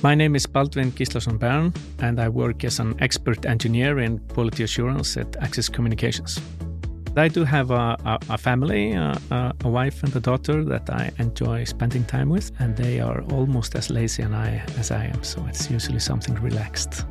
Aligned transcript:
My 0.00 0.14
name 0.14 0.36
is 0.36 0.46
Baldvin 0.46 0.92
Gislason 0.92 1.40
Bern, 1.40 1.74
and 1.98 2.20
I 2.20 2.28
work 2.28 2.62
as 2.62 2.78
an 2.78 2.94
expert 3.00 3.44
engineer 3.44 3.98
in 3.98 4.20
quality 4.28 4.62
assurance 4.62 5.16
at 5.16 5.34
Axis 5.42 5.68
Communications. 5.68 6.40
I 7.16 7.26
do 7.26 7.42
have 7.42 7.72
a, 7.72 7.96
a, 8.04 8.18
a 8.30 8.38
family, 8.38 8.92
a, 8.92 9.20
a, 9.32 9.68
wife 9.68 10.04
and 10.04 10.14
a 10.14 10.20
daughter 10.20 10.64
that 10.66 10.88
I 10.88 11.10
enjoy 11.18 11.64
spending 11.64 12.04
time 12.04 12.28
with, 12.28 12.52
and 12.60 12.76
they 12.76 13.00
are 13.00 13.22
almost 13.32 13.74
as 13.74 13.90
lazy 13.90 14.22
and 14.22 14.36
I, 14.36 14.62
as 14.78 14.92
I 14.92 15.06
am, 15.06 15.24
so 15.24 15.44
it's 15.48 15.68
usually 15.68 15.98
something 15.98 16.36
relaxed. 16.36 17.04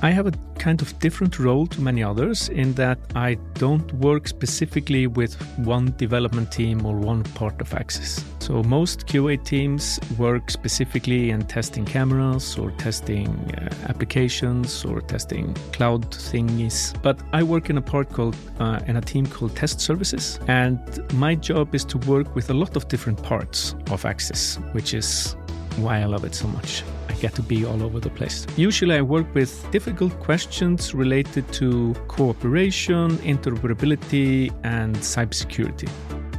I 0.00 0.08
have 0.08 0.26
a 0.26 0.32
kind 0.60 0.82
of 0.82 0.96
different 0.98 1.38
role 1.38 1.66
to 1.66 1.80
many 1.80 2.02
others 2.02 2.50
in 2.50 2.74
that 2.74 2.98
I 3.16 3.38
don't 3.54 3.90
work 3.94 4.28
specifically 4.28 5.06
with 5.06 5.34
one 5.56 5.94
development 5.96 6.52
team 6.52 6.84
or 6.84 6.94
one 6.94 7.22
part 7.40 7.60
of 7.62 7.72
Axis. 7.72 8.22
So 8.40 8.62
most 8.62 9.06
QA 9.06 9.42
teams 9.42 9.98
work 10.18 10.50
specifically 10.50 11.30
in 11.30 11.42
testing 11.42 11.84
cameras 11.84 12.58
or 12.58 12.72
testing 12.72 13.28
uh, 13.28 13.88
applications 13.88 14.84
or 14.84 15.00
testing 15.00 15.54
cloud 15.72 16.10
thingies. 16.10 16.94
But 17.02 17.18
I 17.32 17.42
work 17.42 17.70
in 17.70 17.78
a 17.78 17.82
part 17.82 18.10
called 18.10 18.36
uh, 18.58 18.80
in 18.86 18.96
a 18.96 19.00
team 19.00 19.26
called 19.26 19.56
Test 19.56 19.80
Services, 19.80 20.38
and 20.46 20.78
my 21.14 21.34
job 21.34 21.74
is 21.74 21.84
to 21.86 21.98
work 21.98 22.34
with 22.34 22.50
a 22.50 22.54
lot 22.54 22.76
of 22.76 22.88
different 22.88 23.22
parts 23.22 23.74
of 23.90 24.04
Axis, 24.04 24.56
which 24.72 24.92
is 24.92 25.36
why 25.82 26.00
I 26.00 26.04
love 26.04 26.24
it 26.24 26.34
so 26.34 26.48
much 26.48 26.82
I 27.08 27.14
get 27.14 27.34
to 27.34 27.42
be 27.42 27.64
all 27.64 27.82
over 27.82 28.00
the 28.00 28.10
place. 28.10 28.46
Usually, 28.56 28.94
I 28.94 29.02
work 29.02 29.26
with 29.34 29.52
difficult 29.70 30.18
questions 30.20 30.94
related 30.94 31.50
to 31.54 31.94
cooperation, 32.08 33.18
interoperability, 33.18 34.52
and 34.64 34.96
cybersecurity. 34.96 35.88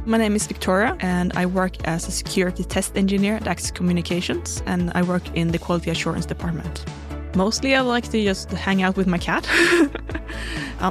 My 0.04 0.18
name 0.18 0.34
is 0.34 0.46
Victoria, 0.46 0.96
and 1.00 1.32
I 1.36 1.46
work 1.46 1.74
as 1.86 2.08
a 2.08 2.10
security 2.10 2.64
test 2.64 2.96
engineer 2.96 3.36
at 3.36 3.46
Axis 3.46 3.70
Communications, 3.70 4.62
and 4.66 4.90
I 4.94 5.02
work 5.02 5.22
in 5.36 5.52
the 5.52 5.58
quality 5.58 5.90
assurance 5.90 6.26
department. 6.26 6.84
Mostly, 7.34 7.74
I 7.74 7.80
like 7.80 8.10
to 8.10 8.22
just 8.22 8.50
hang 8.50 8.82
out 8.82 8.96
with 8.96 9.06
my 9.06 9.18
cat. 9.18 9.48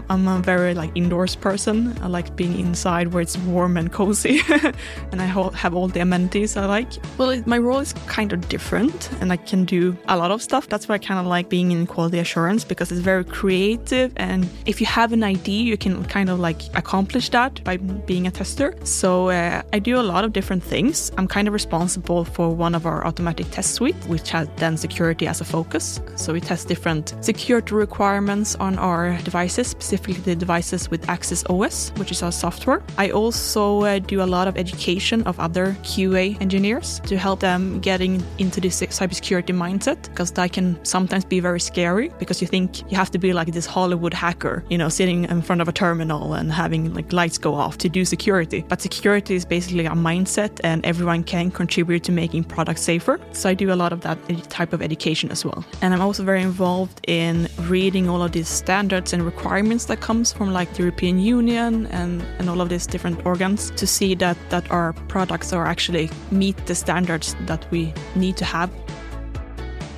I'm 0.09 0.27
a 0.27 0.39
very 0.39 0.73
like 0.73 0.91
indoors 0.95 1.35
person. 1.35 1.97
I 2.01 2.07
like 2.07 2.35
being 2.35 2.57
inside 2.57 3.13
where 3.13 3.21
it's 3.21 3.37
warm 3.39 3.75
and 3.75 3.91
cozy, 3.91 4.39
and 5.11 5.21
I 5.21 5.25
have 5.25 5.75
all 5.75 5.87
the 5.89 5.99
amenities 5.99 6.55
I 6.55 6.65
like. 6.65 6.87
Well, 7.17 7.43
my 7.45 7.57
role 7.57 7.79
is 7.79 7.93
kind 8.07 8.31
of 8.31 8.47
different, 8.47 9.11
and 9.19 9.33
I 9.33 9.37
can 9.37 9.65
do 9.65 9.97
a 10.07 10.15
lot 10.17 10.31
of 10.31 10.41
stuff. 10.41 10.69
That's 10.69 10.87
why 10.87 10.95
I 10.95 10.97
kind 10.97 11.19
of 11.19 11.25
like 11.25 11.49
being 11.49 11.71
in 11.71 11.85
quality 11.87 12.19
assurance 12.19 12.63
because 12.63 12.91
it's 12.91 13.01
very 13.01 13.25
creative, 13.25 14.13
and 14.15 14.47
if 14.65 14.79
you 14.79 14.87
have 14.87 15.11
an 15.11 15.23
idea, 15.23 15.63
you 15.63 15.77
can 15.77 16.03
kind 16.05 16.29
of 16.29 16.39
like 16.39 16.61
accomplish 16.73 17.29
that 17.29 17.61
by 17.65 17.77
being 17.77 18.27
a 18.27 18.31
tester. 18.31 18.73
So 18.83 19.29
uh, 19.29 19.61
I 19.73 19.79
do 19.79 19.99
a 19.99 20.05
lot 20.13 20.23
of 20.23 20.31
different 20.31 20.63
things. 20.63 21.11
I'm 21.17 21.27
kind 21.27 21.47
of 21.47 21.53
responsible 21.53 22.23
for 22.23 22.49
one 22.49 22.75
of 22.75 22.85
our 22.85 23.05
automatic 23.05 23.51
test 23.51 23.73
suite, 23.73 23.95
which 24.07 24.31
has 24.31 24.47
then 24.55 24.77
security 24.77 25.27
as 25.27 25.41
a 25.41 25.45
focus. 25.45 25.99
So 26.15 26.30
we 26.33 26.41
test 26.41 26.67
different 26.67 27.15
security 27.21 27.75
requirements 27.75 28.55
on 28.55 28.77
our 28.79 29.17
devices 29.19 29.67
specifically 29.67 30.21
the 30.21 30.35
devices 30.35 30.89
with 30.89 31.07
Axis 31.09 31.43
OS, 31.49 31.91
which 31.97 32.11
is 32.11 32.23
our 32.23 32.31
software. 32.31 32.81
I 32.97 33.09
also 33.11 33.81
uh, 33.81 33.99
do 33.99 34.21
a 34.21 34.25
lot 34.25 34.47
of 34.47 34.57
education 34.57 35.23
of 35.23 35.39
other 35.39 35.75
QA 35.83 36.39
engineers 36.41 36.99
to 37.05 37.17
help 37.17 37.39
them 37.39 37.79
getting 37.79 38.23
into 38.37 38.61
this 38.61 38.81
cybersecurity 38.81 39.55
mindset 39.55 40.01
because 40.03 40.31
that 40.31 40.53
can 40.53 40.83
sometimes 40.85 41.25
be 41.25 41.39
very 41.39 41.59
scary 41.59 42.09
because 42.19 42.41
you 42.41 42.47
think 42.47 42.81
you 42.91 42.97
have 42.97 43.11
to 43.11 43.17
be 43.17 43.33
like 43.33 43.51
this 43.51 43.65
Hollywood 43.65 44.13
hacker, 44.13 44.63
you 44.69 44.77
know, 44.77 44.89
sitting 44.89 45.25
in 45.25 45.41
front 45.41 45.61
of 45.61 45.67
a 45.67 45.71
terminal 45.71 46.33
and 46.33 46.51
having 46.51 46.93
like 46.93 47.11
lights 47.13 47.37
go 47.37 47.55
off 47.55 47.77
to 47.79 47.89
do 47.89 48.05
security. 48.05 48.63
But 48.67 48.81
security 48.81 49.35
is 49.35 49.45
basically 49.45 49.85
a 49.85 49.91
mindset 49.91 50.59
and 50.63 50.85
everyone 50.85 51.23
can 51.23 51.51
contribute 51.51 52.03
to 52.03 52.11
making 52.11 52.43
products 52.45 52.81
safer. 52.81 53.19
So 53.31 53.49
I 53.49 53.53
do 53.53 53.71
a 53.71 53.75
lot 53.75 53.93
of 53.93 54.01
that 54.01 54.17
type 54.49 54.73
of 54.73 54.81
education 54.81 55.31
as 55.31 55.45
well. 55.45 55.65
And 55.81 55.93
I'm 55.93 56.01
also 56.01 56.20
very 56.21 56.41
involved 56.41 56.99
in 57.07 57.47
reading 57.61 58.09
all 58.09 58.21
of 58.21 58.31
these 58.31 58.47
standards 58.47 59.13
and 59.13 59.23
requirements 59.23 59.85
that 59.85 60.01
comes 60.01 60.31
from 60.31 60.53
like 60.53 60.73
the 60.73 60.79
European 60.83 61.19
Union 61.19 61.87
and, 61.87 62.21
and 62.39 62.49
all 62.49 62.61
of 62.61 62.69
these 62.69 62.87
different 62.87 63.25
organs 63.25 63.71
to 63.71 63.85
see 63.87 64.15
that, 64.15 64.37
that 64.49 64.69
our 64.71 64.93
products 65.07 65.53
are 65.53 65.65
actually 65.65 66.09
meet 66.31 66.57
the 66.65 66.75
standards 66.75 67.35
that 67.41 67.69
we 67.71 67.93
need 68.15 68.37
to 68.37 68.45
have 68.45 68.69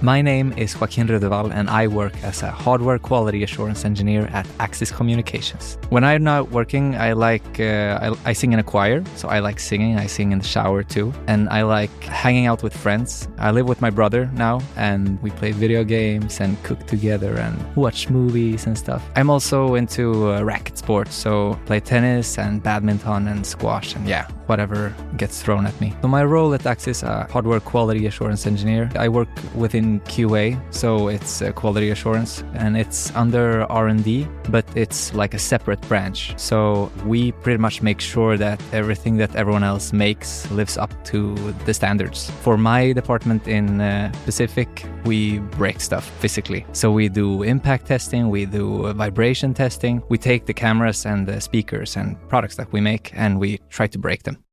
my 0.04 0.22
name 0.22 0.54
is 0.58 0.76
Joaquín 0.76 1.10
Redeval, 1.10 1.54
and 1.54 1.70
I 1.70 1.88
work 1.88 2.14
as 2.26 2.44
a 2.44 2.52
hardware 2.52 3.00
quality 3.00 3.42
assurance 3.42 3.86
engineer 3.86 4.28
at 4.34 4.46
Axis 4.60 4.92
Communications. 4.92 5.78
When 5.90 6.04
I'm 6.04 6.26
not 6.26 6.52
working, 6.52 6.96
I 6.96 7.14
like 7.14 7.62
uh, 7.62 8.00
I, 8.02 8.30
I, 8.30 8.34
sing 8.34 8.52
in 8.52 8.60
a 8.60 8.64
choir, 8.64 9.02
so 9.16 9.30
I 9.30 9.40
like 9.40 9.62
singing. 9.62 9.98
I 9.98 10.08
sing 10.08 10.34
in 10.34 10.40
the 10.40 10.46
shower 10.46 10.84
too, 10.84 11.14
and 11.28 11.48
I 11.48 11.62
like 11.64 12.04
hanging 12.04 12.48
out 12.48 12.64
with 12.64 12.76
friends. 12.76 13.30
I 13.38 13.52
live 13.52 13.70
with 13.70 13.80
my 13.80 13.90
brother 13.90 14.30
now, 14.34 14.60
and 14.76 15.22
we 15.24 15.32
play 15.32 15.54
video 15.54 15.86
games 15.86 16.42
and 16.42 16.62
cook 16.64 16.86
together 16.86 17.38
and 17.38 17.56
watch 17.78 18.10
movies 18.10 18.68
and 18.68 18.78
stuff. 18.78 19.02
I'm 19.16 19.30
also 19.30 19.76
into 19.76 20.34
uh, 20.34 20.42
racket 20.44 20.78
sports, 20.78 21.16
so 21.16 21.58
play 21.66 21.80
tennis 21.80 22.38
and 22.38 22.62
badminton 22.62 23.30
and 23.30 23.46
squash, 23.46 23.96
and 23.96 24.06
yeah, 24.06 24.28
whatever 24.48 24.94
gets 25.16 25.42
thrown 25.42 25.66
at 25.66 25.80
me. 25.80 25.96
So 26.02 26.10
my 26.10 26.26
role 26.26 26.54
at 26.54 26.66
Axis, 26.66 27.04
a 27.04 27.26
hardware 27.32 27.62
quality 27.62 28.06
assurance 28.06 28.46
engineer, 28.46 28.92
I 28.98 29.08
work 29.08 29.30
within 29.56 29.93
QA, 30.02 30.60
so 30.74 31.08
it's 31.08 31.42
quality 31.56 31.90
assurance, 31.90 32.44
and 32.54 32.78
it's 32.78 33.14
under 33.16 33.64
R&D, 33.72 34.28
but 34.50 34.66
it's 34.76 35.14
like 35.14 35.34
a 35.34 35.40
separate 35.40 35.82
branch. 35.88 36.34
So 36.38 36.92
we 37.06 37.32
pretty 37.32 37.60
much 37.60 37.82
make 37.82 38.02
sure 38.02 38.38
that 38.38 38.62
everything 38.72 39.18
that 39.18 39.36
everyone 39.36 39.64
else 39.64 39.94
makes 39.94 40.50
lives 40.52 40.78
up 40.78 40.92
to 41.06 41.36
the 41.66 41.74
standards. 41.74 42.30
For 42.42 42.58
my 42.58 42.94
department 42.94 43.48
in 43.48 43.82
uh, 43.82 44.12
Pacific, 44.26 44.86
we 45.06 45.40
break 45.40 45.80
stuff 45.80 46.10
physically. 46.20 46.66
So 46.72 46.92
we 46.92 47.10
do 47.10 47.44
impact 47.44 47.88
testing, 47.88 48.30
we 48.30 48.46
do 48.46 48.94
vibration 48.94 49.54
testing, 49.54 50.02
we 50.10 50.18
take 50.18 50.46
the 50.46 50.54
cameras 50.54 51.06
and 51.06 51.28
the 51.28 51.42
speakers 51.42 51.96
and 51.96 52.18
products 52.30 52.56
that 52.56 52.72
we 52.72 52.82
make, 52.82 53.12
and 53.14 53.40
we 53.40 53.60
try 53.70 53.88
to 53.88 53.98
break 53.98 54.24
them. 54.24 54.44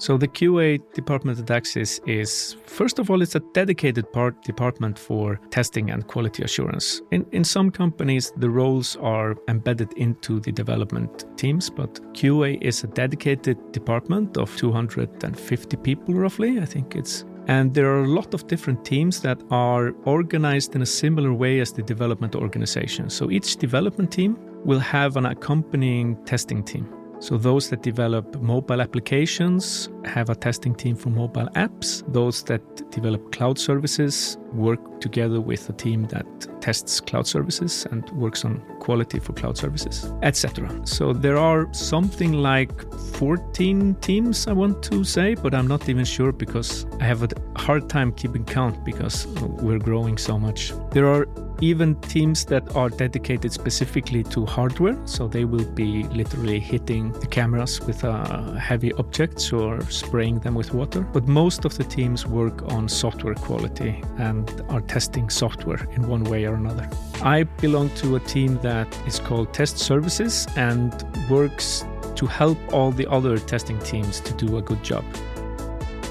So 0.00 0.16
the 0.16 0.28
QA 0.28 0.80
department 0.94 1.38
at 1.38 1.50
Axis 1.50 2.00
is, 2.06 2.56
first 2.64 2.98
of 2.98 3.10
all, 3.10 3.20
it's 3.20 3.34
a 3.34 3.42
dedicated 3.52 4.10
part 4.12 4.42
department 4.42 4.98
for 4.98 5.38
testing 5.50 5.90
and 5.90 6.06
quality 6.06 6.42
assurance. 6.42 7.02
In, 7.10 7.26
in 7.32 7.44
some 7.44 7.70
companies, 7.70 8.32
the 8.38 8.48
roles 8.48 8.96
are 8.96 9.36
embedded 9.48 9.92
into 9.98 10.40
the 10.40 10.52
development 10.52 11.26
teams, 11.36 11.68
but 11.68 12.00
QA 12.14 12.56
is 12.62 12.82
a 12.82 12.86
dedicated 12.86 13.58
department 13.72 14.38
of 14.38 14.56
250 14.56 15.76
people, 15.76 16.14
roughly. 16.14 16.58
I 16.60 16.64
think 16.64 16.96
it's 16.96 17.26
and 17.46 17.74
there 17.74 17.90
are 17.90 18.04
a 18.04 18.08
lot 18.08 18.32
of 18.32 18.46
different 18.46 18.84
teams 18.84 19.20
that 19.20 19.42
are 19.50 19.92
organized 20.04 20.76
in 20.76 20.82
a 20.82 20.86
similar 20.86 21.34
way 21.34 21.60
as 21.60 21.72
the 21.72 21.82
development 21.82 22.36
organization. 22.36 23.10
So 23.10 23.30
each 23.30 23.56
development 23.56 24.12
team 24.12 24.38
will 24.64 24.78
have 24.78 25.16
an 25.16 25.26
accompanying 25.26 26.16
testing 26.24 26.62
team. 26.62 26.99
So, 27.20 27.36
those 27.36 27.68
that 27.70 27.82
develop 27.82 28.40
mobile 28.40 28.80
applications 28.80 29.88
have 30.04 30.30
a 30.30 30.34
testing 30.34 30.74
team 30.74 30.96
for 30.96 31.10
mobile 31.10 31.48
apps. 31.54 32.02
Those 32.12 32.42
that 32.44 32.90
develop 32.90 33.32
cloud 33.32 33.58
services 33.58 34.38
work 34.52 35.00
together 35.00 35.40
with 35.40 35.68
a 35.68 35.72
team 35.72 36.06
that 36.06 36.26
tests 36.60 37.00
cloud 37.00 37.26
services 37.26 37.86
and 37.90 38.08
works 38.10 38.44
on 38.44 38.60
quality 38.80 39.18
for 39.18 39.32
cloud 39.32 39.56
services, 39.56 40.12
etc. 40.22 40.68
So, 40.84 41.12
there 41.12 41.36
are 41.36 41.72
something 41.72 42.32
like 42.34 42.92
14 43.14 43.94
teams, 43.96 44.46
I 44.46 44.52
want 44.52 44.82
to 44.84 45.04
say, 45.04 45.34
but 45.34 45.54
I'm 45.54 45.66
not 45.66 45.88
even 45.88 46.04
sure 46.04 46.32
because 46.32 46.86
I 47.00 47.04
have 47.04 47.22
a 47.22 47.28
hard 47.56 47.88
time 47.88 48.12
keeping 48.12 48.44
count 48.44 48.84
because 48.84 49.26
we're 49.26 49.78
growing 49.78 50.18
so 50.18 50.38
much. 50.38 50.72
There 50.90 51.06
are 51.06 51.26
even 51.60 51.94
teams 52.00 52.44
that 52.46 52.74
are 52.74 52.88
dedicated 52.88 53.52
specifically 53.52 54.22
to 54.24 54.46
hardware, 54.46 54.96
so 55.06 55.28
they 55.28 55.44
will 55.44 55.64
be 55.72 56.04
literally 56.04 56.58
hitting 56.58 57.12
the 57.12 57.26
cameras 57.26 57.80
with 57.82 58.04
uh, 58.04 58.52
heavy 58.52 58.92
objects 58.94 59.52
or 59.52 59.80
spraying 59.90 60.38
them 60.40 60.54
with 60.54 60.72
water. 60.72 61.00
But 61.00 61.26
most 61.26 61.64
of 61.64 61.76
the 61.76 61.84
teams 61.84 62.26
work 62.26 62.62
on 62.72 62.88
software 62.88 63.34
quality 63.34 64.02
and 64.18 64.62
are 64.68 64.80
testing 64.80 65.28
software 65.28 65.86
in 65.94 66.08
one 66.08 66.24
way 66.24 66.44
or 66.46 66.54
another. 66.54 66.88
I 67.22 67.44
belong 67.60 67.90
to 67.96 68.16
a 68.16 68.20
team 68.20 68.58
that 68.62 68.88
is 69.06 69.18
called 69.18 69.52
Test 69.52 69.78
Services 69.78 70.46
and 70.56 71.04
works 71.28 71.84
to 72.16 72.26
help 72.26 72.58
all 72.72 72.90
the 72.90 73.10
other 73.10 73.38
testing 73.38 73.78
teams 73.80 74.20
to 74.20 74.34
do 74.34 74.56
a 74.58 74.62
good 74.62 74.82
job. 74.82 75.04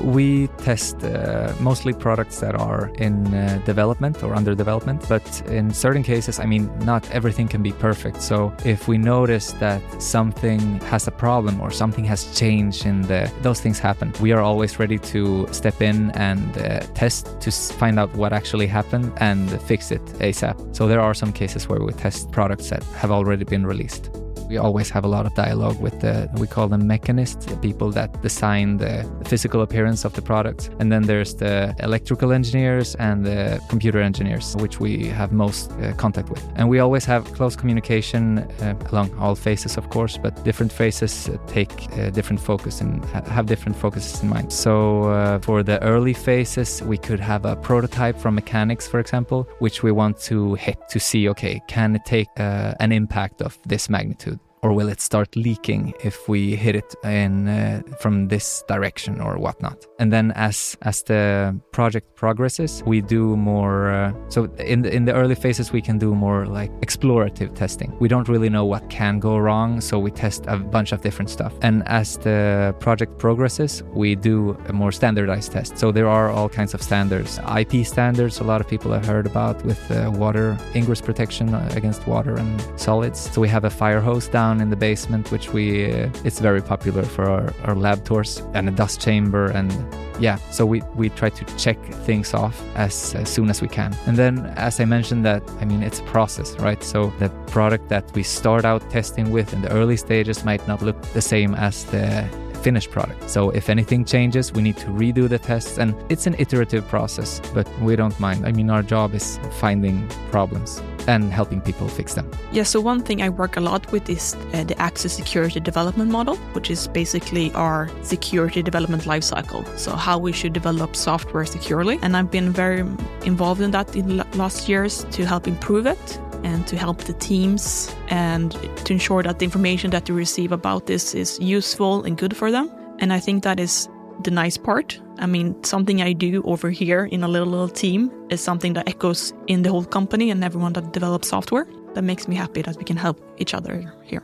We 0.03 0.47
test 0.57 1.03
uh, 1.03 1.53
mostly 1.59 1.93
products 1.93 2.39
that 2.39 2.55
are 2.55 2.91
in 2.95 3.33
uh, 3.33 3.61
development 3.65 4.23
or 4.23 4.35
under 4.35 4.55
development, 4.55 5.05
but 5.09 5.23
in 5.49 5.73
certain 5.73 6.03
cases, 6.03 6.39
I 6.39 6.45
mean, 6.45 6.71
not 6.79 7.09
everything 7.11 7.47
can 7.47 7.61
be 7.61 7.71
perfect. 7.71 8.21
So 8.21 8.53
if 8.65 8.87
we 8.87 8.97
notice 8.97 9.51
that 9.53 9.81
something 10.01 10.79
has 10.81 11.07
a 11.07 11.11
problem 11.11 11.59
or 11.61 11.71
something 11.71 12.05
has 12.05 12.37
changed 12.37 12.85
in 12.85 13.01
the, 13.03 13.31
those 13.41 13.61
things 13.61 13.79
happen. 13.79 14.13
We 14.21 14.31
are 14.31 14.41
always 14.41 14.79
ready 14.79 14.97
to 14.97 15.47
step 15.51 15.81
in 15.81 16.11
and 16.11 16.57
uh, 16.57 16.79
test 16.93 17.39
to 17.41 17.51
find 17.51 17.99
out 17.99 18.13
what 18.15 18.33
actually 18.33 18.67
happened 18.67 19.11
and 19.17 19.61
fix 19.63 19.91
it 19.91 20.03
ASAP. 20.19 20.75
So 20.75 20.87
there 20.87 21.01
are 21.01 21.13
some 21.13 21.31
cases 21.33 21.67
where 21.67 21.79
we 21.79 21.93
test 21.93 22.31
products 22.31 22.69
that 22.69 22.83
have 22.95 23.11
already 23.11 23.43
been 23.43 23.65
released. 23.65 24.18
We 24.49 24.57
always 24.57 24.89
have 24.89 25.05
a 25.05 25.07
lot 25.07 25.27
of 25.27 25.35
dialogue 25.35 25.79
with 25.79 25.99
the, 25.99 26.27
we 26.39 26.47
call 26.47 26.67
them 26.67 26.83
mechanists, 26.83 27.45
the 27.45 27.55
people 27.57 27.91
that 27.91 28.21
design 28.23 28.77
the 28.77 29.07
physical 29.25 29.61
appearance 29.61 30.05
of 30.05 30.13
the 30.13 30.23
product. 30.23 30.71
And 30.79 30.91
then 30.91 31.03
there's 31.03 31.35
the 31.35 31.75
electrical 31.79 32.31
engineers 32.31 32.95
and 32.95 33.23
the 33.23 33.61
computer 33.69 33.99
engineers, 33.99 34.55
which 34.57 34.79
we 34.79 35.05
have 35.05 35.31
most 35.31 35.71
uh, 35.73 35.93
contact 35.93 36.29
with. 36.29 36.43
And 36.55 36.67
we 36.67 36.79
always 36.79 37.05
have 37.05 37.31
close 37.33 37.55
communication 37.55 38.39
uh, 38.39 38.73
along 38.89 39.15
all 39.19 39.35
phases, 39.35 39.77
of 39.77 39.89
course, 39.91 40.17
but 40.17 40.43
different 40.43 40.71
phases 40.71 41.29
uh, 41.29 41.37
take 41.45 41.87
uh, 41.97 42.09
different 42.09 42.41
focus 42.41 42.81
and 42.81 43.05
have 43.05 43.45
different 43.45 43.77
focuses 43.77 44.23
in 44.23 44.29
mind. 44.29 44.51
So 44.51 45.03
uh, 45.03 45.39
for 45.39 45.61
the 45.61 45.79
early 45.83 46.13
phases, 46.13 46.81
we 46.81 46.97
could 46.97 47.19
have 47.19 47.45
a 47.45 47.55
prototype 47.55 48.17
from 48.17 48.33
mechanics, 48.33 48.87
for 48.87 48.99
example, 48.99 49.47
which 49.59 49.83
we 49.83 49.91
want 49.91 50.19
to 50.21 50.55
hit 50.55 50.77
to 50.89 50.99
see, 50.99 51.29
okay, 51.29 51.61
can 51.67 51.95
it 51.95 52.05
take 52.05 52.29
an 52.37 52.91
impact 52.91 53.43
of 53.43 53.59
this 53.67 53.89
magnitude? 53.89 54.38
Or 54.61 54.73
will 54.73 54.89
it 54.89 55.01
start 55.01 55.35
leaking 55.35 55.93
if 56.03 56.27
we 56.27 56.55
hit 56.55 56.75
it 56.75 56.95
in 57.03 57.47
uh, 57.47 57.81
from 57.99 58.27
this 58.27 58.63
direction 58.67 59.21
or 59.21 59.37
whatnot? 59.37 59.85
And 59.99 60.11
then 60.11 60.31
as 60.31 60.77
as 60.81 61.03
the 61.03 61.59
project 61.71 62.15
progresses 62.15 62.83
we 62.85 63.01
do 63.01 63.35
more 63.37 63.91
uh, 63.91 64.13
so 64.29 64.45
in 64.57 64.81
the, 64.81 64.93
in 64.93 65.05
the 65.05 65.13
early 65.13 65.35
phases 65.35 65.71
we 65.71 65.81
can 65.81 65.97
do 65.97 66.13
more 66.15 66.45
like 66.45 66.71
explorative 66.81 67.55
testing. 67.55 67.95
We 67.99 68.07
don't 68.07 68.27
really 68.27 68.49
know 68.49 68.65
what 68.65 68.89
can 68.89 69.19
go 69.19 69.37
wrong 69.37 69.81
so 69.81 69.99
we 69.99 70.11
test 70.11 70.45
a 70.47 70.57
bunch 70.57 70.91
of 70.91 71.01
different 71.01 71.29
stuff. 71.29 71.53
And 71.61 71.87
as 71.87 72.17
the 72.17 72.75
project 72.79 73.17
progresses 73.17 73.83
we 73.93 74.15
do 74.15 74.57
a 74.67 74.73
more 74.73 74.91
standardized 74.91 75.51
test. 75.51 75.77
So 75.77 75.91
there 75.91 76.07
are 76.07 76.29
all 76.29 76.49
kinds 76.49 76.73
of 76.73 76.81
standards. 76.81 77.39
Ip 77.57 77.85
standards 77.85 78.39
a 78.39 78.43
lot 78.43 78.61
of 78.61 78.67
people 78.67 78.91
have 78.91 79.05
heard 79.05 79.25
about 79.25 79.63
with 79.65 79.79
uh, 79.91 80.11
water 80.13 80.57
ingress 80.75 81.01
protection 81.01 81.53
against 81.77 82.07
water 82.07 82.35
and 82.35 82.79
solids. 82.79 83.19
So 83.31 83.41
we 83.41 83.47
have 83.47 83.65
a 83.65 83.69
fire 83.69 84.01
hose 84.01 84.27
down 84.27 84.48
down 84.49 84.61
in 84.61 84.69
the 84.69 84.75
basement, 84.75 85.31
which 85.31 85.53
we 85.53 85.91
uh, 85.91 86.09
it's 86.23 86.39
very 86.39 86.61
popular 86.61 87.03
for 87.03 87.25
our, 87.29 87.53
our 87.65 87.75
lab 87.75 88.03
tours, 88.05 88.41
and 88.53 88.67
a 88.67 88.71
dust 88.71 89.01
chamber, 89.01 89.45
and 89.57 89.71
yeah. 90.19 90.37
So 90.51 90.65
we 90.65 90.81
we 90.95 91.09
try 91.09 91.29
to 91.29 91.43
check 91.57 91.77
things 92.07 92.33
off 92.33 92.55
as, 92.75 93.15
as 93.15 93.29
soon 93.29 93.49
as 93.49 93.61
we 93.61 93.67
can, 93.67 93.91
and 94.07 94.17
then 94.17 94.45
as 94.57 94.79
I 94.79 94.85
mentioned 94.85 95.23
that 95.25 95.41
I 95.61 95.65
mean 95.65 95.83
it's 95.83 95.99
a 95.99 96.07
process, 96.13 96.49
right? 96.59 96.83
So 96.83 97.11
the 97.19 97.29
product 97.51 97.89
that 97.89 98.05
we 98.15 98.23
start 98.23 98.65
out 98.65 98.81
testing 98.89 99.31
with 99.31 99.53
in 99.53 99.61
the 99.61 99.71
early 99.71 99.97
stages 99.97 100.45
might 100.45 100.67
not 100.67 100.81
look 100.81 101.01
the 101.13 101.21
same 101.21 101.53
as 101.55 101.85
the 101.85 102.27
finished 102.59 102.91
product. 102.91 103.29
So 103.29 103.49
if 103.49 103.69
anything 103.69 104.05
changes, 104.05 104.53
we 104.53 104.61
need 104.61 104.77
to 104.77 104.87
redo 104.87 105.27
the 105.27 105.39
tests 105.39 105.77
and 105.77 105.95
it's 106.09 106.27
an 106.27 106.35
iterative 106.37 106.87
process, 106.87 107.41
but 107.53 107.67
we 107.79 107.95
don't 107.95 108.17
mind. 108.19 108.45
I 108.45 108.51
mean, 108.51 108.69
our 108.69 108.83
job 108.83 109.15
is 109.15 109.39
finding 109.59 110.07
problems 110.31 110.81
and 111.07 111.33
helping 111.33 111.61
people 111.61 111.87
fix 111.87 112.13
them. 112.13 112.29
Yeah, 112.51 112.63
so 112.63 112.79
one 112.81 113.01
thing 113.01 113.21
I 113.21 113.29
work 113.29 113.57
a 113.57 113.61
lot 113.61 113.91
with 113.91 114.09
is 114.09 114.35
uh, 114.53 114.63
the 114.63 114.79
Axis 114.79 115.13
Security 115.13 115.59
Development 115.59 116.11
Model, 116.11 116.35
which 116.53 116.69
is 116.69 116.87
basically 116.87 117.51
our 117.53 117.89
security 118.03 118.61
development 118.61 119.03
lifecycle. 119.03 119.65
So 119.77 119.91
how 119.95 120.17
we 120.19 120.31
should 120.31 120.53
develop 120.53 120.95
software 120.95 121.45
securely. 121.45 121.97
And 122.01 122.15
I've 122.15 122.29
been 122.29 122.51
very 122.51 122.81
involved 123.25 123.61
in 123.61 123.71
that 123.71 123.95
in 123.95 124.17
last 124.35 124.69
years 124.69 125.05
to 125.11 125.25
help 125.25 125.47
improve 125.47 125.87
it 125.87 126.19
and 126.43 126.67
to 126.67 126.77
help 126.77 126.99
the 126.99 127.13
teams 127.13 127.93
and 128.09 128.51
to 128.85 128.93
ensure 128.93 129.23
that 129.23 129.39
the 129.39 129.45
information 129.45 129.91
that 129.91 130.05
they 130.05 130.13
receive 130.13 130.51
about 130.51 130.87
this 130.87 131.13
is 131.13 131.39
useful 131.39 132.03
and 132.03 132.17
good 132.17 132.35
for 132.35 132.51
them. 132.51 132.69
And 132.99 133.13
I 133.13 133.19
think 133.19 133.43
that 133.43 133.59
is 133.59 133.89
the 134.23 134.31
nice 134.31 134.57
part. 134.57 134.99
I 135.19 135.25
mean, 135.25 135.61
something 135.63 136.01
I 136.01 136.13
do 136.13 136.43
over 136.43 136.69
here 136.69 137.05
in 137.05 137.23
a 137.23 137.27
little, 137.27 137.47
little 137.47 137.69
team 137.69 138.11
is 138.29 138.41
something 138.41 138.73
that 138.73 138.87
echoes 138.87 139.33
in 139.47 139.63
the 139.63 139.69
whole 139.69 139.85
company 139.85 140.31
and 140.31 140.43
everyone 140.43 140.73
that 140.73 140.93
develops 140.93 141.29
software. 141.29 141.67
That 141.93 142.03
makes 142.03 142.27
me 142.27 142.35
happy 142.35 142.61
that 142.61 142.77
we 142.77 142.83
can 142.83 142.97
help 142.97 143.19
each 143.37 143.53
other 143.53 143.93
here. 144.03 144.23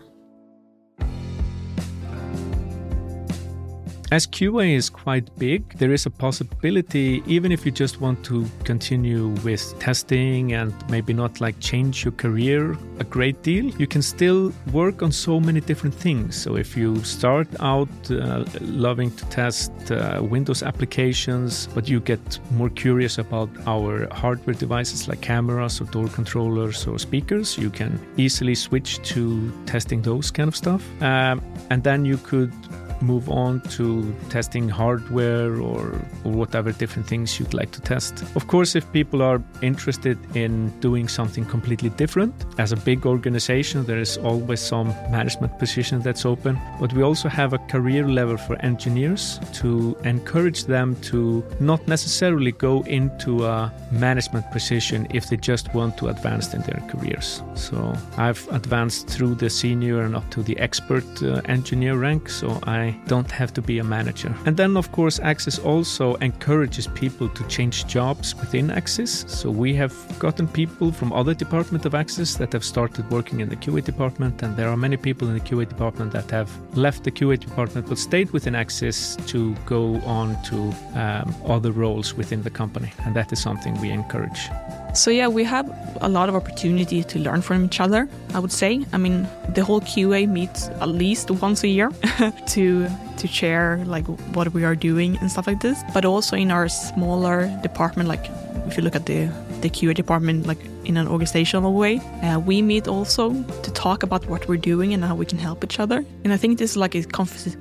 As 4.12 4.28
QA 4.28 4.76
is 4.76 4.90
quite 5.06 5.30
big, 5.38 5.62
there 5.78 5.94
is 5.94 6.08
a 6.08 6.10
possibility, 6.10 7.22
even 7.28 7.52
if 7.52 7.64
you 7.64 7.72
just 7.72 8.02
want 8.02 8.18
to 8.26 8.44
continue 8.64 9.28
with 9.44 9.64
testing 9.80 10.54
and 10.54 10.74
maybe 10.90 11.14
not 11.14 11.40
like 11.40 11.56
change 11.60 12.04
your 12.04 12.16
career 12.24 12.76
a 13.00 13.04
great 13.04 13.38
deal, 13.44 13.66
you 13.82 13.86
can 13.86 14.02
still 14.02 14.52
work 14.74 15.04
on 15.04 15.12
so 15.12 15.40
many 15.40 15.62
different 15.62 15.94
things. 15.94 16.36
So 16.36 16.56
if 16.58 16.76
you 16.76 17.04
start 17.04 17.48
out 17.60 17.90
uh, 18.10 18.46
loving 18.62 19.12
to 19.12 19.26
test 19.26 19.72
uh, 19.92 20.22
Windows 20.24 20.64
applications, 20.64 21.68
but 21.76 21.88
you 21.88 22.00
get 22.00 22.40
more 22.52 22.72
curious 22.72 23.20
about 23.20 23.50
our 23.68 24.08
hardware 24.12 24.56
devices 24.56 25.08
like 25.08 25.22
cameras 25.22 25.80
or 25.82 25.86
door 25.86 26.08
controllers 26.08 26.88
or 26.88 26.98
speakers, 26.98 27.60
you 27.60 27.70
can 27.70 28.00
easily 28.18 28.56
switch 28.56 28.92
to 29.14 29.52
testing 29.68 30.02
those 30.02 30.32
kind 30.32 30.48
of 30.48 30.56
stuff. 30.56 30.82
Um, 31.02 31.44
and 31.70 31.84
then 31.84 32.06
you 32.06 32.18
could 32.18 32.54
move 33.02 33.30
on 33.30 33.62
to 33.62 34.16
testing 34.30 34.70
hardware 34.70 35.56
or, 35.62 36.02
or 36.24 36.32
whatever 36.32 36.72
different 36.72 37.08
things 37.08 37.40
you'd 37.40 37.54
like 37.54 37.72
to 37.72 37.82
test. 37.82 38.24
Of 38.36 38.48
course, 38.48 38.76
if 38.76 38.92
people 38.92 39.22
are 39.22 39.42
interested 39.62 40.18
in 40.36 40.70
doing 40.80 41.08
something 41.08 41.46
completely 41.46 41.90
different, 41.90 42.34
as 42.58 42.72
a 42.72 42.78
big 42.78 43.06
organization, 43.06 43.86
there 43.86 44.00
is 44.00 44.18
always 44.18 44.60
some 44.60 44.90
management 45.10 45.58
position 45.60 46.02
that's 46.02 46.26
open. 46.26 46.60
But 46.80 46.94
we 46.94 47.04
also 47.04 47.30
have 47.30 47.54
a 47.54 47.58
career 47.58 48.08
level 48.08 48.38
for 48.38 48.56
engineers 48.62 49.40
to 49.54 49.98
encourage 50.04 50.66
them 50.66 50.96
to 51.02 51.44
not 51.60 51.88
necessarily 51.88 52.52
go 52.52 52.82
into 52.84 53.46
a 53.46 53.72
management 53.92 54.50
position 54.52 55.08
if 55.12 55.30
they 55.30 55.38
just 55.38 55.74
want 55.74 55.98
to 55.98 56.08
advance 56.10 56.54
in 56.54 56.62
their 56.62 56.82
careers. 56.90 57.42
So 57.56 57.96
I've 58.18 58.48
advanced 58.52 59.08
through 59.08 59.36
the 59.36 59.50
senior 59.50 60.02
and 60.02 60.16
up 60.16 60.30
to 60.32 60.44
the 60.44 60.58
expert 60.60 61.06
uh, 61.22 61.42
engineer 61.46 61.98
rank, 61.98 62.30
so 62.30 62.60
I 62.64 62.85
I 62.86 62.92
don't 63.08 63.32
have 63.32 63.52
to 63.54 63.62
be 63.62 63.80
a 63.80 63.84
manager. 63.84 64.32
And 64.46 64.56
then, 64.58 64.78
of 64.78 64.92
course, 64.92 65.20
Axis 65.20 65.58
also 65.60 66.16
encourages 66.16 66.88
people 66.88 67.28
to 67.30 67.44
change 67.48 67.88
jobs 67.88 68.36
within 68.36 68.70
Axis. 68.72 69.26
So 69.28 69.50
we 69.50 69.74
have 69.76 69.94
gotten 70.20 70.48
people 70.48 70.92
from 70.92 71.12
other 71.14 71.34
departments 71.34 71.86
of 71.86 71.96
Axis 71.96 72.36
that 72.36 72.54
have 72.54 72.64
started 72.64 73.10
working 73.10 73.40
in 73.40 73.50
the 73.50 73.56
QA 73.56 73.84
department, 73.84 74.44
and 74.44 74.56
there 74.56 74.70
are 74.70 74.78
many 74.78 74.98
people 74.98 75.28
in 75.28 75.34
the 75.34 75.46
QA 75.50 75.68
department 75.68 76.12
that 76.12 76.30
have 76.32 76.50
left 76.78 77.04
the 77.04 77.12
QA 77.12 77.40
department 77.40 77.88
but 77.90 77.98
stayed 77.98 78.30
within 78.32 78.56
Axis 78.56 79.16
to 79.28 79.56
go 79.66 79.96
on 80.20 80.42
to 80.44 80.58
um, 81.00 81.36
other 81.46 81.72
roles 81.72 82.14
within 82.14 82.42
the 82.44 82.50
company. 82.50 82.92
And 83.06 83.16
that 83.16 83.32
is 83.32 83.42
something 83.42 83.80
we 83.82 83.90
encourage. 83.90 84.50
So 84.96 85.12
yeah, 85.12 85.28
we 85.28 85.44
have 85.44 85.70
a 86.02 86.08
lot 86.08 86.30
of 86.30 86.36
opportunity 86.36 87.04
to 87.04 87.20
learn 87.20 87.42
from 87.42 87.66
each 87.66 87.80
other. 87.80 88.08
I 88.34 88.40
would 88.40 88.52
say. 88.52 88.86
I 88.94 88.98
mean, 88.98 89.28
the 89.54 89.64
whole 89.64 89.82
QA 89.82 90.28
meets 90.28 90.70
at 90.70 90.88
least 90.90 91.30
once 91.32 91.64
a 91.64 91.68
year 91.68 91.92
to 92.48 92.88
to 93.18 93.28
share 93.28 93.84
like 93.86 94.06
what 94.36 94.54
we 94.54 94.64
are 94.64 94.76
doing 94.76 95.18
and 95.18 95.30
stuff 95.32 95.48
like 95.48 95.62
this. 95.62 95.84
But 95.94 96.06
also 96.06 96.36
in 96.36 96.50
our 96.52 96.70
smaller 96.70 97.48
department, 97.62 98.10
like 98.10 98.26
if 98.68 98.78
you 98.78 98.84
look 98.84 98.96
at 98.96 99.06
the 99.06 99.30
the 99.66 99.72
QA 99.72 99.94
department, 99.96 100.46
like 100.46 100.62
in 100.90 100.96
an 100.98 101.08
organizational 101.08 101.74
way. 101.74 101.98
Uh, 102.22 102.40
we 102.40 102.62
meet 102.62 102.88
also 102.88 103.24
to 103.66 103.72
talk 103.72 104.04
about 104.04 104.24
what 104.28 104.48
we're 104.48 104.66
doing 104.74 104.94
and 104.94 105.04
how 105.04 105.16
we 105.16 105.26
can 105.26 105.40
help 105.40 105.64
each 105.64 105.80
other. 105.80 106.06
And 106.24 106.32
I 106.32 106.38
think 106.38 106.60
this 106.60 106.72
is 106.72 106.78
like 106.78 106.94
a 106.94 107.04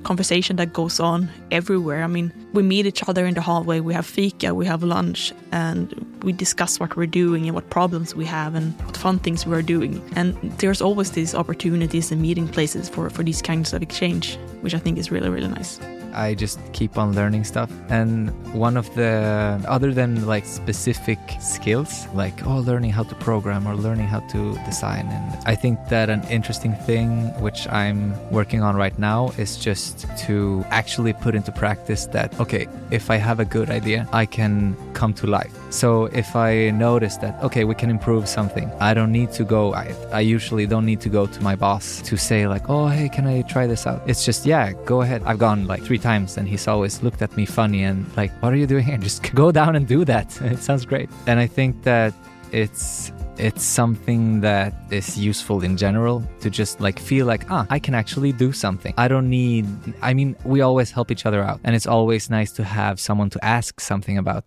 conversation 0.09 0.55
that 0.57 0.71
goes 0.71 0.99
on 0.99 1.29
everywhere. 1.49 2.03
I 2.03 2.07
mean, 2.07 2.31
we 2.53 2.61
meet 2.61 2.85
each 2.85 3.03
other 3.09 3.25
in 3.25 3.33
the 3.33 3.41
hallway, 3.41 3.79
we 3.79 3.93
have 3.93 4.05
fika, 4.05 4.53
we 4.53 4.65
have 4.67 4.83
lunch, 4.83 5.33
and 5.51 5.83
we 6.23 6.31
discuss 6.31 6.79
what 6.79 6.95
we're 6.95 7.13
doing 7.23 7.47
and 7.47 7.55
what 7.55 7.69
problems 7.69 8.13
we 8.15 8.25
have 8.25 8.53
and 8.53 8.79
what 8.85 8.97
fun 8.97 9.17
things 9.19 9.45
we're 9.47 9.63
doing. 9.75 9.93
And 10.15 10.35
there's 10.59 10.81
always 10.81 11.11
these 11.11 11.33
opportunities 11.33 12.11
and 12.11 12.21
meeting 12.21 12.47
places 12.47 12.87
for, 12.87 13.09
for 13.09 13.23
these 13.23 13.41
kinds 13.41 13.73
of 13.73 13.81
exchange, 13.81 14.37
which 14.61 14.75
I 14.75 14.79
think 14.79 14.99
is 14.99 15.11
really, 15.11 15.29
really 15.29 15.47
nice. 15.47 15.79
I 16.15 16.33
just 16.33 16.59
keep 16.73 16.97
on 16.97 17.13
learning 17.13 17.43
stuff. 17.43 17.71
And 17.89 18.29
one 18.53 18.77
of 18.77 18.93
the, 18.95 19.63
other 19.67 19.93
than 19.93 20.25
like 20.25 20.45
specific 20.45 21.19
skills, 21.39 22.07
like, 22.13 22.45
oh, 22.45 22.59
learning 22.59 22.91
how 22.91 23.03
to 23.03 23.15
program 23.15 23.67
or 23.67 23.75
learning 23.75 24.07
how 24.07 24.21
to 24.31 24.55
design. 24.65 25.07
And 25.07 25.43
I 25.45 25.55
think 25.55 25.77
that 25.89 26.09
an 26.09 26.23
interesting 26.29 26.73
thing, 26.87 27.27
which 27.41 27.67
I'm 27.67 28.13
working 28.31 28.61
on 28.61 28.75
right 28.75 28.97
now, 28.97 29.29
is 29.37 29.57
just 29.57 30.07
to 30.25 30.65
actually 30.69 31.13
put 31.13 31.35
into 31.35 31.51
practice 31.51 32.05
that, 32.07 32.39
okay, 32.39 32.67
if 32.91 33.11
I 33.11 33.17
have 33.17 33.39
a 33.39 33.45
good 33.45 33.69
idea, 33.69 34.07
I 34.13 34.25
can 34.25 34.75
come 34.93 35.13
to 35.15 35.27
life. 35.27 35.53
So 35.69 36.05
if 36.05 36.35
I 36.35 36.69
notice 36.69 37.17
that, 37.17 37.41
okay, 37.43 37.65
we 37.65 37.75
can 37.75 37.89
improve 37.89 38.29
something, 38.29 38.71
I 38.79 38.93
don't 38.93 39.11
need 39.11 39.31
to 39.33 39.43
go, 39.43 39.73
I, 39.73 39.93
I 40.11 40.21
usually 40.21 40.65
don't 40.65 40.85
need 40.85 41.01
to 41.01 41.09
go 41.09 41.25
to 41.25 41.41
my 41.41 41.55
boss 41.55 42.01
to 42.03 42.15
say, 42.15 42.47
like, 42.47 42.69
oh, 42.69 42.87
hey, 42.87 43.09
can 43.09 43.27
I 43.27 43.41
try 43.41 43.67
this 43.67 43.85
out? 43.85 44.01
It's 44.07 44.23
just, 44.23 44.45
yeah, 44.45 44.71
go 44.85 45.01
ahead. 45.01 45.21
I've 45.25 45.39
gone 45.39 45.67
like 45.67 45.83
three 45.83 45.97
times 46.09 46.37
and 46.37 46.45
he's 46.47 46.67
always 46.67 47.01
looked 47.05 47.21
at 47.25 47.31
me 47.39 47.45
funny 47.59 47.81
and 47.89 47.97
like, 48.19 48.31
what 48.41 48.49
are 48.53 48.59
you 48.63 48.69
doing 48.73 48.85
here? 48.89 48.97
Just 49.09 49.19
go 49.43 49.51
down 49.59 49.75
and 49.77 49.85
do 49.87 50.05
that. 50.13 50.27
It 50.55 50.61
sounds 50.69 50.85
great. 50.91 51.09
And 51.29 51.37
I 51.45 51.47
think 51.47 51.71
that 51.83 52.13
it's 52.51 53.11
it's 53.37 53.63
something 53.81 54.41
that 54.41 54.71
is 54.91 55.07
useful 55.31 55.57
in 55.67 55.75
general 55.75 56.17
to 56.39 56.49
just 56.49 56.79
like 56.79 56.97
feel 57.09 57.25
like 57.31 57.43
ah 57.55 57.63
i 57.69 57.79
can 57.85 57.93
actually 58.01 58.31
do 58.45 58.49
something 58.53 58.93
i 58.97 59.07
don't 59.11 59.29
need 59.29 59.65
i 60.09 60.13
mean 60.13 60.29
we 60.45 60.61
always 60.61 60.89
help 60.97 61.07
each 61.11 61.25
other 61.25 61.41
out 61.49 61.59
and 61.65 61.75
it's 61.75 61.89
always 61.97 62.29
nice 62.29 62.51
to 62.59 62.63
have 62.63 62.95
someone 63.07 63.29
to 63.29 63.39
ask 63.43 63.81
something 63.81 64.17
about 64.17 64.43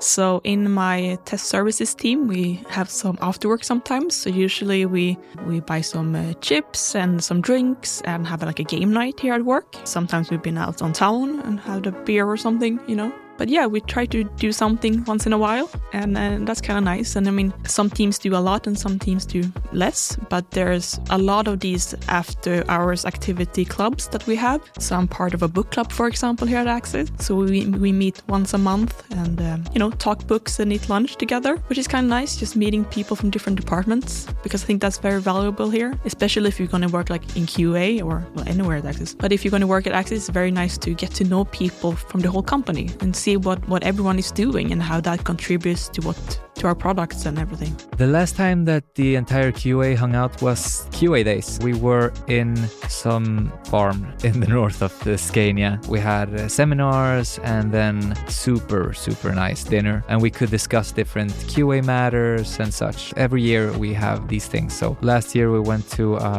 So 0.00 0.40
in 0.44 0.70
my 0.70 1.18
test 1.24 1.46
services 1.46 1.94
team, 1.94 2.28
we 2.28 2.62
have 2.68 2.88
some 2.88 3.18
after 3.20 3.48
work 3.48 3.64
sometimes. 3.64 4.14
So 4.14 4.30
usually 4.30 4.86
we 4.86 5.18
we 5.46 5.60
buy 5.60 5.80
some 5.80 6.14
uh, 6.14 6.34
chips 6.34 6.94
and 6.94 7.22
some 7.22 7.40
drinks 7.40 8.00
and 8.02 8.26
have 8.26 8.42
like 8.42 8.60
a 8.60 8.64
game 8.64 8.92
night 8.92 9.18
here 9.20 9.34
at 9.34 9.44
work. 9.44 9.76
Sometimes 9.84 10.30
we've 10.30 10.42
been 10.42 10.58
out 10.58 10.82
on 10.82 10.92
town 10.92 11.40
and 11.40 11.58
had 11.58 11.86
a 11.86 11.92
beer 11.92 12.26
or 12.26 12.36
something, 12.36 12.78
you 12.86 12.94
know. 12.94 13.12
But 13.38 13.48
yeah, 13.48 13.66
we 13.66 13.80
try 13.80 14.04
to 14.06 14.24
do 14.24 14.52
something 14.52 15.04
once 15.04 15.24
in 15.26 15.32
a 15.32 15.38
while, 15.38 15.70
and, 15.92 16.18
and 16.18 16.46
that's 16.46 16.60
kind 16.60 16.76
of 16.76 16.84
nice. 16.84 17.16
And 17.16 17.26
I 17.26 17.30
mean, 17.30 17.54
some 17.64 17.88
teams 17.88 18.18
do 18.18 18.34
a 18.34 18.42
lot 18.50 18.66
and 18.66 18.78
some 18.78 18.98
teams 18.98 19.24
do 19.24 19.42
less, 19.72 20.16
but 20.28 20.50
there's 20.50 21.00
a 21.10 21.18
lot 21.18 21.48
of 21.48 21.60
these 21.60 21.94
after 22.08 22.64
hours 22.68 23.04
activity 23.04 23.64
clubs 23.64 24.08
that 24.08 24.26
we 24.26 24.36
have. 24.36 24.60
So 24.78 24.96
I'm 24.96 25.08
part 25.08 25.34
of 25.34 25.42
a 25.42 25.48
book 25.48 25.70
club, 25.70 25.92
for 25.92 26.08
example, 26.08 26.46
here 26.46 26.58
at 26.58 26.66
Axis. 26.66 27.10
So 27.20 27.36
we, 27.36 27.66
we 27.66 27.92
meet 27.92 28.20
once 28.28 28.54
a 28.54 28.58
month 28.58 29.04
and, 29.12 29.40
um, 29.40 29.64
you 29.72 29.78
know, 29.78 29.90
talk 29.90 30.26
books 30.26 30.58
and 30.58 30.72
eat 30.72 30.88
lunch 30.88 31.16
together, 31.16 31.56
which 31.68 31.78
is 31.78 31.86
kind 31.86 32.04
of 32.04 32.10
nice, 32.10 32.36
just 32.36 32.56
meeting 32.56 32.84
people 32.86 33.14
from 33.16 33.30
different 33.30 33.60
departments, 33.60 34.26
because 34.42 34.64
I 34.64 34.66
think 34.66 34.82
that's 34.82 34.98
very 34.98 35.20
valuable 35.20 35.70
here, 35.70 35.98
especially 36.04 36.48
if 36.48 36.58
you're 36.58 36.68
going 36.68 36.82
to 36.82 36.88
work 36.88 37.08
like 37.08 37.22
in 37.36 37.46
QA 37.46 38.02
or 38.04 38.26
well, 38.34 38.48
anywhere 38.48 38.78
at 38.78 38.84
Axis. 38.84 39.14
But 39.14 39.32
if 39.32 39.44
you're 39.44 39.50
going 39.50 39.60
to 39.60 39.66
work 39.66 39.86
at 39.86 39.92
Axis, 39.92 40.18
it's 40.18 40.28
very 40.28 40.50
nice 40.50 40.76
to 40.78 40.94
get 40.94 41.12
to 41.12 41.24
know 41.24 41.44
people 41.44 41.92
from 41.92 42.20
the 42.20 42.30
whole 42.30 42.42
company 42.42 42.90
and 43.00 43.14
see 43.14 43.27
see 43.28 43.36
what, 43.36 43.60
what 43.68 43.82
everyone 43.82 44.18
is 44.18 44.30
doing 44.32 44.72
and 44.72 44.80
how 44.82 45.00
that 45.00 45.18
contributes 45.24 45.88
to 45.94 46.00
what 46.06 46.18
to 46.58 46.66
our 46.66 46.74
products 46.74 47.26
and 47.26 47.38
everything. 47.38 47.72
The 47.98 48.06
last 48.18 48.34
time 48.34 48.64
that 48.64 48.82
the 48.96 49.14
entire 49.14 49.52
QA 49.52 49.94
hung 50.02 50.14
out 50.16 50.42
was 50.42 50.60
QA 50.98 51.24
days. 51.24 51.58
We 51.62 51.74
were 51.74 52.12
in 52.26 52.56
some 52.88 53.52
farm 53.70 53.98
in 54.28 54.40
the 54.40 54.48
north 54.48 54.82
of 54.82 54.92
Scania. 55.20 55.80
We 55.88 56.00
had 56.00 56.28
uh, 56.34 56.48
seminars 56.48 57.38
and 57.44 57.70
then 57.78 57.96
super, 58.26 58.92
super 58.92 59.30
nice 59.32 59.62
dinner. 59.62 59.96
And 60.08 60.20
we 60.20 60.30
could 60.30 60.50
discuss 60.50 60.90
different 60.90 61.32
QA 61.52 61.84
matters 61.84 62.58
and 62.58 62.74
such. 62.74 63.14
Every 63.16 63.42
year 63.42 63.64
we 63.84 63.90
have 63.94 64.26
these 64.26 64.46
things. 64.48 64.70
So 64.80 64.96
last 65.00 65.34
year 65.36 65.52
we 65.52 65.60
went 65.60 65.84
to 65.98 66.16
a 66.16 66.30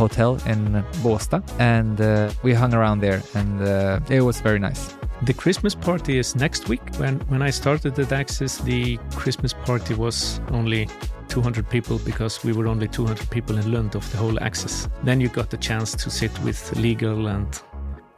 hotel 0.00 0.30
in 0.46 0.82
Båstad 1.04 1.42
and 1.58 2.00
uh, 2.00 2.30
we 2.42 2.54
hung 2.54 2.72
around 2.72 3.00
there 3.00 3.22
and 3.34 3.60
uh, 3.60 4.00
it 4.08 4.22
was 4.22 4.40
very 4.40 4.58
nice. 4.58 4.98
The 5.22 5.34
Christmas 5.34 5.74
party 5.74 6.16
is 6.16 6.36
next 6.36 6.68
week. 6.68 6.80
When 6.96 7.18
when 7.28 7.42
I 7.42 7.50
started 7.50 7.98
at 7.98 8.12
Axis, 8.12 8.58
the 8.58 8.98
Christmas 9.16 9.52
party 9.52 9.94
was 9.94 10.40
only 10.52 10.88
200 11.28 11.68
people 11.68 11.98
because 11.98 12.44
we 12.44 12.52
were 12.52 12.68
only 12.68 12.86
200 12.86 13.28
people 13.28 13.58
in 13.58 13.72
Lund 13.72 13.96
of 13.96 14.10
the 14.12 14.18
whole 14.18 14.38
Axis. 14.40 14.88
Then 15.02 15.20
you 15.20 15.28
got 15.28 15.50
the 15.50 15.56
chance 15.56 15.92
to 15.96 16.10
sit 16.10 16.30
with 16.44 16.76
legal 16.76 17.26
and 17.26 17.60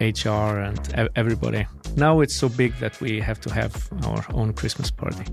HR 0.00 0.60
and 0.60 1.10
everybody. 1.16 1.66
Now 1.96 2.20
it's 2.20 2.36
so 2.36 2.48
big 2.48 2.74
that 2.80 3.00
we 3.00 3.18
have 3.20 3.40
to 3.40 3.52
have 3.52 3.88
our 4.04 4.24
own 4.34 4.52
Christmas 4.52 4.90
party. 4.90 5.24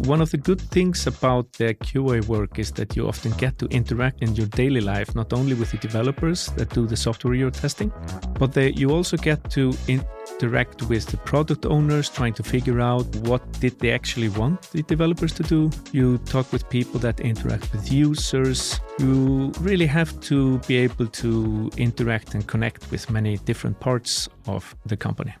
One 0.00 0.20
of 0.20 0.30
the 0.30 0.36
good 0.36 0.60
things 0.60 1.06
about 1.06 1.52
the 1.52 1.74
QA 1.74 2.26
work 2.26 2.58
is 2.58 2.72
that 2.72 2.96
you 2.96 3.06
often 3.06 3.30
get 3.32 3.58
to 3.58 3.66
interact 3.66 4.22
in 4.22 4.34
your 4.34 4.48
daily 4.48 4.80
life, 4.80 5.14
not 5.14 5.32
only 5.32 5.54
with 5.54 5.70
the 5.70 5.78
developers 5.78 6.48
that 6.56 6.70
do 6.70 6.86
the 6.86 6.96
software 6.96 7.34
you're 7.34 7.50
testing, 7.50 7.92
but 8.38 8.52
they, 8.52 8.72
you 8.72 8.90
also 8.90 9.16
get 9.16 9.48
to 9.50 9.72
interact 9.86 10.82
with 10.82 11.06
the 11.06 11.16
product 11.18 11.64
owners, 11.64 12.10
trying 12.10 12.34
to 12.34 12.42
figure 12.42 12.80
out 12.80 13.06
what 13.28 13.40
did 13.60 13.78
they 13.78 13.92
actually 13.92 14.28
want 14.28 14.62
the 14.72 14.82
developers 14.82 15.32
to 15.34 15.42
do. 15.44 15.70
You 15.92 16.18
talk 16.18 16.52
with 16.52 16.68
people 16.68 16.98
that 17.00 17.20
interact 17.20 17.72
with 17.72 17.90
users. 17.90 18.80
You 18.98 19.52
really 19.60 19.86
have 19.86 20.20
to 20.22 20.58
be 20.66 20.76
able 20.76 21.06
to 21.06 21.70
interact 21.76 22.34
and 22.34 22.46
connect 22.46 22.90
with 22.90 23.08
many 23.10 23.38
different 23.38 23.78
parts 23.80 24.28
of 24.46 24.74
the 24.84 24.96
company. 24.96 25.34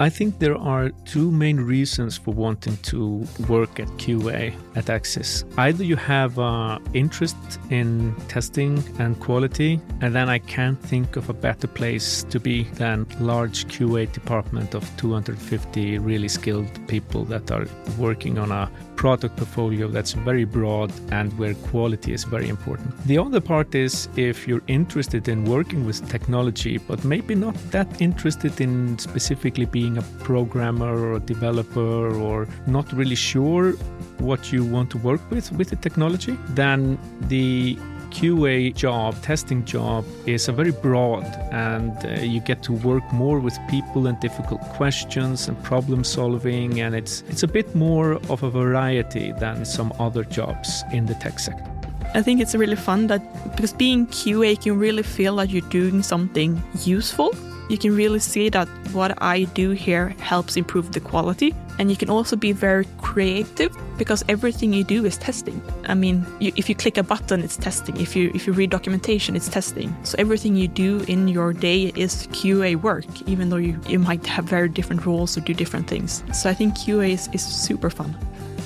I 0.00 0.08
think 0.10 0.40
there 0.40 0.56
are 0.56 0.90
two 1.04 1.30
main 1.30 1.58
reasons 1.58 2.16
for 2.18 2.34
wanting 2.34 2.76
to 2.78 3.24
work 3.48 3.78
at 3.78 3.86
QA 3.96 4.52
at 4.74 4.90
Axis. 4.90 5.44
Either 5.56 5.84
you 5.84 5.94
have 5.94 6.36
an 6.38 6.82
interest 6.94 7.36
in 7.70 8.14
testing 8.26 8.82
and 8.98 9.18
quality, 9.20 9.80
and 10.00 10.12
then 10.12 10.28
I 10.28 10.38
can't 10.38 10.80
think 10.80 11.14
of 11.14 11.30
a 11.30 11.32
better 11.32 11.68
place 11.68 12.24
to 12.30 12.40
be 12.40 12.64
than 12.74 13.06
large 13.20 13.66
QA 13.66 14.10
department 14.12 14.74
of 14.74 14.84
250 14.96 15.98
really 15.98 16.28
skilled 16.28 16.88
people 16.88 17.24
that 17.26 17.52
are 17.52 17.66
working 17.96 18.36
on 18.36 18.50
a 18.50 18.68
product 18.96 19.36
portfolio 19.36 19.88
that's 19.88 20.12
very 20.12 20.44
broad 20.44 20.92
and 21.10 21.36
where 21.38 21.54
quality 21.70 22.12
is 22.12 22.24
very 22.24 22.48
important. 22.48 22.96
The 23.06 23.18
other 23.18 23.40
part 23.40 23.74
is 23.74 24.08
if 24.16 24.48
you're 24.48 24.62
interested 24.66 25.28
in 25.28 25.44
working 25.44 25.86
with 25.86 26.08
technology, 26.08 26.78
but 26.78 27.04
maybe 27.04 27.34
not 27.34 27.54
that 27.70 27.88
interested 28.00 28.60
in 28.60 28.98
specifically 28.98 29.66
being 29.66 29.98
a 29.98 30.02
programmer 30.20 30.92
or 31.04 31.14
a 31.14 31.20
developer 31.20 32.14
or 32.16 32.48
not 32.66 32.92
really 32.92 33.16
sure 33.16 33.72
what 34.18 34.52
you 34.52 34.64
want 34.64 34.90
to 34.90 34.98
work 34.98 35.20
with 35.30 35.50
with 35.52 35.70
the 35.70 35.76
technology, 35.76 36.36
then 36.50 36.98
the 37.28 37.78
QA 38.14 38.74
job, 38.74 39.20
testing 39.22 39.64
job, 39.64 40.04
is 40.26 40.48
a 40.48 40.52
very 40.52 40.70
broad, 40.70 41.24
and 41.50 41.92
uh, 42.04 42.22
you 42.22 42.40
get 42.40 42.62
to 42.62 42.72
work 42.72 43.04
more 43.12 43.40
with 43.40 43.58
people 43.68 44.06
and 44.06 44.18
difficult 44.20 44.60
questions 44.76 45.48
and 45.48 45.62
problem 45.64 46.04
solving, 46.04 46.80
and 46.80 46.94
it's 46.94 47.24
it's 47.28 47.42
a 47.42 47.48
bit 47.48 47.74
more 47.74 48.12
of 48.30 48.42
a 48.42 48.50
variety 48.50 49.32
than 49.32 49.64
some 49.64 49.92
other 49.98 50.24
jobs 50.24 50.84
in 50.92 51.06
the 51.06 51.14
tech 51.14 51.38
sector. 51.38 51.70
I 52.14 52.22
think 52.22 52.40
it's 52.40 52.54
really 52.54 52.76
fun 52.76 53.08
that 53.08 53.22
because 53.50 53.72
being 53.72 54.06
QA, 54.06 54.50
you 54.50 54.56
can 54.56 54.78
really 54.78 55.02
feel 55.02 55.36
that 55.36 55.50
you're 55.50 55.70
doing 55.70 56.02
something 56.02 56.62
useful 56.84 57.34
you 57.68 57.78
can 57.78 57.96
really 57.96 58.18
see 58.18 58.50
that 58.50 58.68
what 58.92 59.20
I 59.22 59.44
do 59.44 59.70
here 59.70 60.10
helps 60.20 60.56
improve 60.56 60.92
the 60.92 61.00
quality. 61.00 61.54
And 61.78 61.90
you 61.90 61.96
can 61.96 62.10
also 62.10 62.36
be 62.36 62.52
very 62.52 62.86
creative 62.98 63.76
because 63.98 64.24
everything 64.28 64.72
you 64.72 64.84
do 64.84 65.04
is 65.04 65.16
testing. 65.18 65.60
I 65.86 65.94
mean, 65.94 66.26
you, 66.40 66.52
if 66.56 66.68
you 66.68 66.74
click 66.74 66.96
a 66.98 67.02
button, 67.02 67.42
it's 67.42 67.56
testing. 67.56 67.96
If 68.00 68.14
you 68.16 68.30
if 68.34 68.46
you 68.46 68.52
read 68.52 68.70
documentation, 68.70 69.36
it's 69.36 69.48
testing. 69.48 69.94
So 70.04 70.16
everything 70.18 70.56
you 70.56 70.68
do 70.68 71.00
in 71.08 71.28
your 71.28 71.52
day 71.52 71.92
is 71.96 72.26
QA 72.28 72.76
work, 72.76 73.06
even 73.26 73.48
though 73.50 73.56
you, 73.56 73.78
you 73.88 73.98
might 73.98 74.26
have 74.26 74.44
very 74.44 74.68
different 74.68 75.04
roles 75.06 75.36
or 75.36 75.40
do 75.40 75.54
different 75.54 75.88
things. 75.88 76.22
So 76.32 76.50
I 76.50 76.54
think 76.54 76.74
QA 76.74 77.10
is, 77.10 77.28
is 77.32 77.44
super 77.44 77.90
fun. 77.90 78.16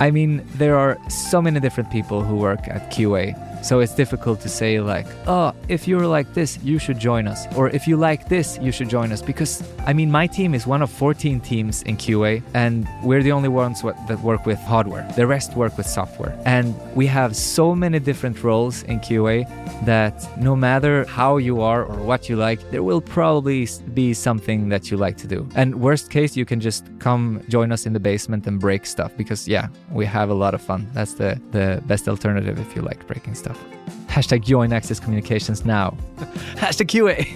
I 0.00 0.10
mean, 0.10 0.44
there 0.54 0.76
are 0.76 0.98
so 1.08 1.42
many 1.42 1.60
different 1.60 1.90
people 1.90 2.22
who 2.22 2.36
work 2.36 2.68
at 2.68 2.90
QA. 2.92 3.34
So 3.64 3.80
it's 3.80 3.92
difficult 3.94 4.40
to 4.42 4.48
say, 4.48 4.80
like, 4.80 5.06
oh, 5.26 5.52
if 5.66 5.88
you're 5.88 6.06
like 6.06 6.32
this, 6.32 6.58
you 6.62 6.78
should 6.78 7.00
join 7.00 7.26
us. 7.26 7.44
Or 7.56 7.68
if 7.70 7.88
you 7.88 7.96
like 7.96 8.28
this, 8.28 8.56
you 8.62 8.70
should 8.70 8.88
join 8.88 9.10
us. 9.10 9.20
Because, 9.20 9.64
I 9.84 9.92
mean, 9.92 10.12
my 10.12 10.28
team 10.28 10.54
is 10.54 10.64
one 10.64 10.80
of 10.80 10.90
14 10.90 11.40
teams 11.40 11.82
in 11.82 11.96
QA, 11.96 12.40
and 12.54 12.86
we're 13.02 13.22
the 13.22 13.32
only 13.32 13.48
ones 13.48 13.82
that 13.82 14.20
work 14.20 14.46
with 14.46 14.60
hardware. 14.60 15.10
The 15.16 15.26
rest 15.26 15.56
work 15.56 15.76
with 15.76 15.86
software. 15.86 16.40
And 16.44 16.72
we 16.94 17.06
have 17.06 17.34
so 17.34 17.74
many 17.74 17.98
different 17.98 18.44
roles 18.44 18.84
in 18.84 19.00
QA 19.00 19.44
that 19.84 20.14
no 20.38 20.54
matter 20.54 21.04
how 21.06 21.38
you 21.38 21.60
are 21.60 21.84
or 21.84 21.96
what 21.96 22.28
you 22.28 22.36
like, 22.36 22.70
there 22.70 22.84
will 22.84 23.00
probably 23.00 23.66
be 23.92 24.14
something 24.14 24.68
that 24.68 24.88
you 24.88 24.96
like 24.96 25.16
to 25.16 25.26
do. 25.26 25.48
And 25.56 25.80
worst 25.80 26.10
case, 26.10 26.36
you 26.36 26.44
can 26.44 26.60
just 26.60 26.84
come 27.00 27.42
join 27.48 27.72
us 27.72 27.86
in 27.86 27.92
the 27.92 28.00
basement 28.00 28.46
and 28.46 28.60
break 28.60 28.86
stuff 28.86 29.16
because, 29.16 29.48
yeah, 29.48 29.66
we 29.92 30.04
have 30.06 30.30
a 30.30 30.34
lot 30.34 30.54
of 30.54 30.60
fun. 30.60 30.88
That's 30.92 31.14
the, 31.14 31.40
the 31.52 31.82
best 31.86 32.08
alternative 32.08 32.58
if 32.58 32.74
you 32.76 32.82
like 32.82 33.06
breaking 33.06 33.34
stuff. 33.34 33.58
Hashtag 34.06 34.44
join 34.44 34.72
Axis 34.72 35.00
Communications 35.00 35.64
now. 35.64 35.96
Hashtag 36.56 36.86
QA. 36.86 37.26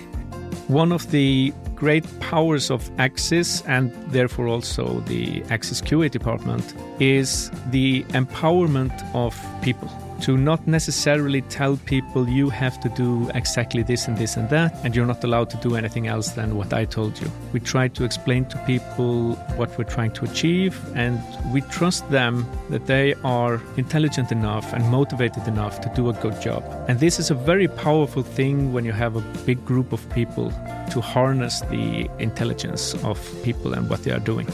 One 0.69 0.93
of 0.93 1.11
the 1.11 1.53
great 1.75 2.07
powers 2.21 2.71
of 2.71 2.89
Axis 2.99 3.63
and 3.63 3.93
therefore 4.13 4.49
also 4.49 5.01
the 5.01 5.43
Axis 5.51 5.81
QA 5.81 6.11
department 6.11 6.75
is 7.01 7.51
the 7.71 8.05
empowerment 8.05 8.93
of 9.15 9.37
people 9.63 9.91
to 10.23 10.37
not 10.37 10.67
necessarily 10.69 11.43
tell 11.43 11.77
people 11.77 12.29
you 12.29 12.49
have 12.49 12.79
to 12.81 12.89
do 12.91 13.29
exactly 13.35 13.83
this 13.83 14.07
and 14.07 14.17
this 14.17 14.37
and 14.37 14.49
that, 14.51 14.73
and 14.85 14.95
you're 14.95 15.07
not 15.07 15.23
allowed 15.25 15.51
to 15.51 15.57
do 15.57 15.75
anything 15.75 16.07
else 16.07 16.31
than 16.31 16.57
what 16.57 16.73
I 16.73 16.85
told 16.85 17.21
you. 17.21 17.29
We 17.53 17.59
try 17.59 17.89
to 17.89 18.05
explain 18.05 18.45
to 18.47 18.59
people 18.59 19.35
what 19.57 19.77
we're 19.77 19.85
trying 19.85 20.13
to 20.13 20.25
achieve, 20.25 20.79
and 20.95 21.21
we 21.53 21.61
trust 21.63 22.09
them 22.11 22.47
that 22.71 22.87
they 22.87 23.15
are 23.25 23.61
intelligent 23.77 24.31
enough 24.31 24.73
and 24.73 24.89
motivated 24.89 25.49
enough 25.49 25.81
to 25.81 25.93
do 25.97 26.09
a 26.09 26.13
good 26.13 26.41
job. 26.41 26.63
And 26.89 27.01
this 27.01 27.19
is 27.19 27.31
a 27.31 27.35
very 27.35 27.67
powerful 27.67 28.23
thing 28.23 28.73
when 28.73 28.85
you 28.85 28.93
have 28.93 29.17
a 29.17 29.21
big 29.45 29.65
group 29.65 29.93
of 29.93 30.09
people 30.11 30.53
to 30.91 31.01
harness 31.01 31.63
the 31.63 32.09
intelligence 32.21 32.95
of 33.03 33.19
people 33.43 33.73
and 33.73 33.91
what 33.91 34.05
they 34.05 34.13
are 34.13 34.21
doing. 34.21 34.47